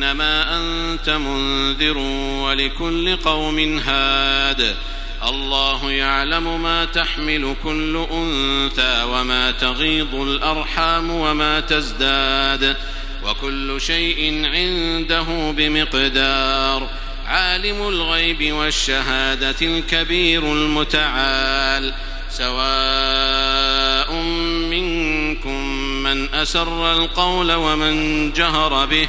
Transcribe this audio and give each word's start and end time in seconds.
إنما 0.00 0.56
أنت 0.56 1.10
منذر 1.10 1.98
ولكل 2.44 3.16
قوم 3.16 3.78
هاد. 3.78 4.76
الله 5.28 5.90
يعلم 5.90 6.62
ما 6.62 6.84
تحمل 6.84 7.56
كل 7.64 8.06
أنثى 8.12 9.02
وما 9.02 9.50
تغيض 9.50 10.14
الأرحام 10.14 11.10
وما 11.10 11.60
تزداد. 11.60 12.76
وكل 13.24 13.80
شيء 13.80 14.46
عنده 14.46 15.50
بمقدار. 15.56 16.88
عالم 17.26 17.88
الغيب 17.88 18.52
والشهادة 18.52 19.56
الكبير 19.62 20.52
المتعال. 20.52 21.94
سواء 22.30 24.14
منكم 24.70 25.64
من 26.02 26.34
أسر 26.34 26.92
القول 26.92 27.52
ومن 27.52 28.32
جهر 28.32 28.86
به 28.86 29.08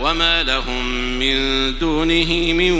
وما 0.00 0.42
لهم 0.42 0.84
من 1.18 1.78
دونه 1.78 2.52
من 2.52 2.72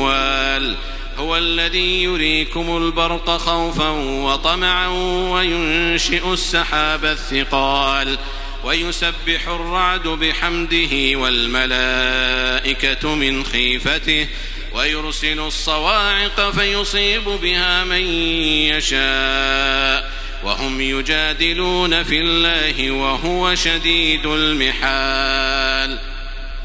وال 0.00 0.76
هو 1.18 1.36
الذي 1.36 2.02
يريكم 2.02 2.76
البرق 2.76 3.30
خوفا 3.30 3.88
وطمعا 4.24 4.88
وينشئ 5.32 6.32
السحاب 6.32 7.04
الثقال 7.04 8.18
ويسبح 8.64 9.48
الرعد 9.48 10.08
بحمده 10.08 11.18
والملائكه 11.18 13.14
من 13.14 13.44
خيفته 13.44 14.26
ويرسل 14.74 15.40
الصواعق 15.40 16.50
فيصيب 16.50 17.24
بها 17.24 17.84
من 17.84 18.02
يشاء 18.72 20.12
وهم 20.44 20.80
يجادلون 20.80 22.02
في 22.02 22.20
الله 22.20 22.90
وهو 22.90 23.54
شديد 23.54 24.26
المحال 24.26 26.09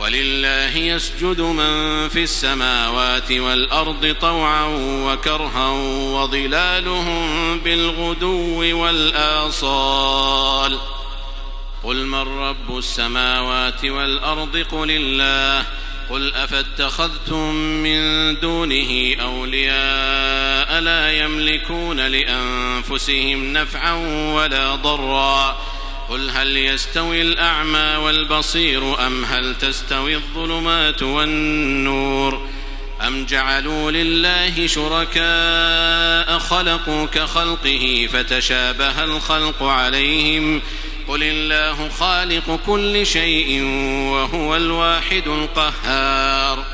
ولله 0.00 0.76
يسجد 0.76 1.40
من 1.40 2.08
في 2.08 2.22
السماوات 2.22 3.32
والأرض 3.32 4.16
طوعا 4.20 4.66
وكرها 4.78 5.68
وظلالهم 6.14 7.58
بالغدو 7.58 8.78
والآصال. 8.82 10.78
قل 11.84 12.06
من 12.06 12.38
رب 12.38 12.78
السماوات 12.78 13.84
والأرض؟ 13.84 14.56
قل 14.56 14.90
الله. 14.90 15.66
قل 16.10 16.34
أفاتخذتم 16.34 17.54
من 17.54 18.34
دونه 18.40 19.16
أولياء 19.22 20.80
لا 20.80 21.12
يملكون 21.12 22.00
لأنفسهم 22.00 23.52
نفعا 23.52 23.94
ولا 24.34 24.74
ضرا. 24.74 25.60
قل 26.10 26.30
هل 26.30 26.56
يستوي 26.56 27.22
الأعمى 27.22 27.96
والبصير 27.96 29.06
أم 29.06 29.24
هل 29.24 29.54
تستوي 29.54 30.14
الظلمات 30.14 31.02
والنور 31.02 32.48
أم 33.06 33.24
جعلوا 33.24 33.90
لله 33.90 34.66
شركاء 34.66 36.38
خلقوا 36.38 37.06
كخلقه 37.06 38.08
فتشابه 38.12 39.04
الخلق 39.04 39.62
عليهم 39.62 40.62
قل 41.08 41.22
الله 41.22 41.88
خالق 41.88 42.60
كل 42.66 43.06
شيء 43.06 43.62
وهو 44.12 44.56
الواحد 44.56 45.28
القهار 45.28 46.64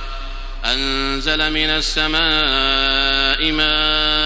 أنزل 0.65 1.53
من 1.53 1.71
السماء 1.71 3.53
ماء 3.53 4.26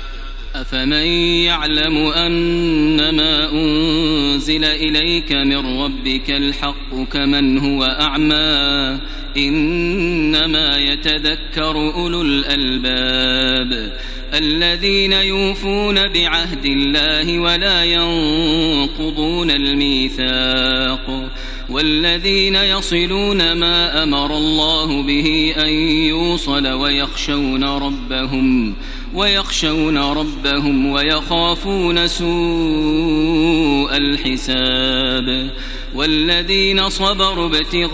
أفمن 0.61 1.05
يعلم 1.43 1.97
أنما 1.97 3.51
أنزل 3.51 4.65
إليك 4.65 5.31
من 5.31 5.81
ربك 5.81 6.31
الحق 6.31 7.03
كمن 7.13 7.57
هو 7.57 7.83
أعمى 7.83 8.99
إنما 9.37 10.77
يتذكر 10.77 11.93
أولو 11.95 12.21
الألباب 12.21 13.93
الذين 14.33 15.13
يوفون 15.13 16.07
بعهد 16.07 16.65
الله 16.65 17.39
ولا 17.39 17.83
ينقضون 17.83 19.51
الميثاق 19.51 21.31
والذين 21.69 22.55
يصلون 22.55 23.51
ما 23.51 24.03
أمر 24.03 24.37
الله 24.37 25.03
به 25.03 25.53
أن 25.57 25.69
يوصل 26.07 26.67
ويخشون 26.67 27.63
ربهم 27.63 28.75
ويخشون 29.13 29.97
ربهم 29.97 30.91
ويخافون 30.91 32.07
سوء 32.07 33.97
الحساب 33.97 35.51
والذين 35.95 36.89
صبروا 36.89 37.45
ابتغاء 37.45 37.91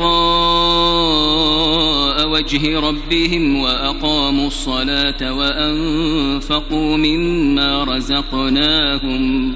وجه 2.30 2.80
ربهم 2.80 3.62
وأقاموا 3.62 4.48
الصلاة 4.48 5.34
وأنفقوا 5.34 6.98
مما 6.98 7.84
رزقناهم 7.84 9.56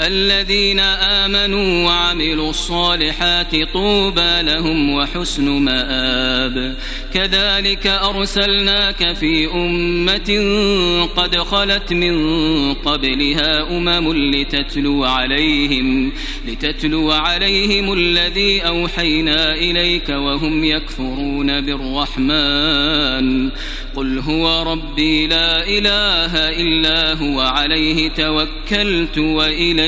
الذين 0.00 0.80
آمنوا 0.80 1.86
وعملوا 1.86 2.50
الصالحات 2.50 3.56
طوبى 3.72 4.42
لهم 4.42 4.90
وحسن 4.90 5.48
مآب. 5.48 6.76
كذلك 7.14 7.86
أرسلناك 7.86 9.16
في 9.16 9.46
أمة 9.54 10.30
قد 11.16 11.36
خلت 11.36 11.92
من 11.92 12.14
قبلها 12.74 13.76
أمم 13.76 14.12
لتتلو 14.34 15.04
عليهم 15.04 16.12
لتتلو 16.46 17.10
عليهم 17.10 17.92
الذي 17.92 18.60
أوحينا 18.60 19.54
إليك 19.54 20.08
وهم 20.08 20.64
يكفرون 20.64 21.60
بالرحمن. 21.60 23.50
قل 23.96 24.18
هو 24.18 24.72
ربي 24.72 25.26
لا 25.26 25.68
إله 25.68 26.32
إلا 26.48 27.14
هو 27.14 27.40
عليه 27.40 28.08
توكلت 28.08 29.18
وإليه 29.18 29.87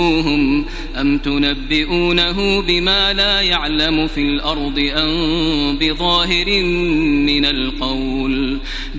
سموهم 0.01 0.65
أم 0.95 1.17
تنبئونه 1.17 2.61
بما 2.61 3.13
لا 3.13 3.41
يعلم 3.41 4.07
في 4.07 4.21
الأرض 4.21 4.89
أم 4.95 5.77
بظاهر 5.77 6.63
من 7.25 7.45
القول 7.45 8.59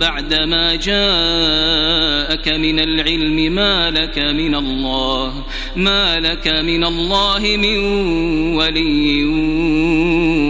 بعدما 0.00 0.74
جاءك 0.74 2.48
من 2.48 2.80
العلم 2.80 3.54
ما 3.54 3.90
لك 3.90 4.18
من 4.18 4.54
الله 4.54 5.44
ما 5.76 6.20
لك 6.20 6.48
من 6.48 6.84
الله 6.84 7.40
من 7.56 7.78
ولي 8.54 9.24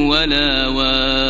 ولا 0.07 0.67
واق 0.67 1.30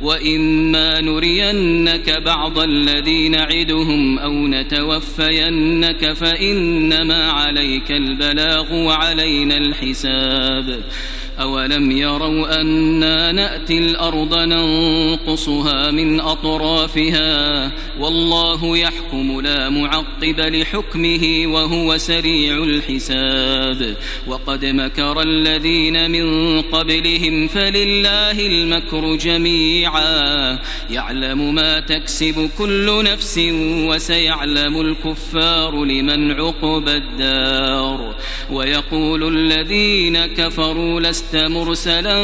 وإما 0.00 1.00
نرينك 1.00 2.22
بعض 2.24 2.58
الذي 2.58 3.28
نعدهم 3.28 4.18
أو 4.18 4.46
نتوفينك 4.46 6.12
فإنما 6.12 7.30
عليك 7.30 7.90
البلاغ 7.90 8.74
وعلينا 8.74 9.56
الحساب 9.56 10.80
أولم 11.40 11.90
يروا 11.90 12.60
أنا 12.60 13.32
نأتي 13.32 13.78
الأرض 13.78 14.34
ننقصها 14.34 15.90
من 15.90 16.20
أطرافها 16.20 17.72
والله 18.00 18.76
يحكم 18.76 19.40
لا 19.40 19.70
معقب 19.70 20.40
لحكمه 20.40 21.42
وهو 21.46 21.98
سريع 21.98 22.64
الحساب 22.64 23.96
وقد 24.26 24.64
مكر 24.64 25.20
الذين 25.20 26.10
من 26.10 26.60
قبلهم 26.62 27.48
فلله 27.48 28.46
المكر 28.46 29.16
جميعا 29.16 30.58
يعلم 30.90 31.54
ما 31.54 31.80
تكسب 31.80 32.50
كل 32.58 33.04
نفس 33.04 33.38
وسيعلم 33.88 34.80
الكفار 34.80 35.84
لمن 35.84 36.32
عقب 36.32 36.88
الدار 36.88 38.14
ويقول 38.50 39.36
الذين 39.36 40.26
كفروا 40.26 41.00
لست 41.00 41.25
لست 41.26 41.36
مرسلا 41.36 42.16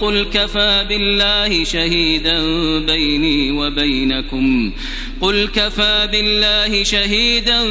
قل 0.00 0.24
كفى 0.32 0.86
بالله 0.88 1.64
شهيدا 1.64 2.38
بيني 2.78 3.52
وبينكم 3.52 4.72
قل 5.20 5.48
كفى 5.54 6.08
بالله 6.12 6.84
شهيدا 6.84 7.62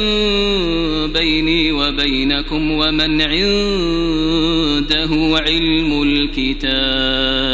بيني 1.06 1.72
وبينكم 1.72 2.70
ومن 2.70 3.22
عنده 3.22 5.10
علم 5.38 6.02
الكتاب 6.02 7.48